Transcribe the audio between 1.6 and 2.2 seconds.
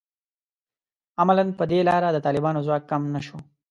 دې لاره د